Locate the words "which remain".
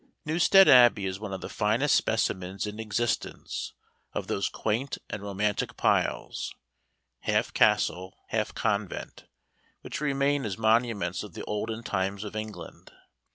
9.81-10.43